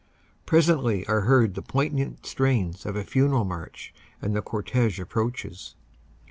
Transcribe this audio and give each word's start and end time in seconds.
Presently 0.47 1.05
are 1.05 1.21
heard 1.21 1.53
the 1.53 1.61
poignant 1.61 2.25
strains 2.25 2.87
of 2.87 2.95
a 2.95 3.03
funeral 3.03 3.45
march 3.45 3.93
and 4.19 4.35
the 4.35 4.41
cortege 4.41 4.99
approaches. 4.99 5.75